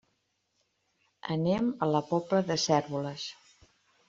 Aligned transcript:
Anem 1.35 1.67
a 1.75 1.89
la 1.91 2.01
Pobla 2.09 2.41
de 2.49 2.59
Cérvoles. 2.65 3.29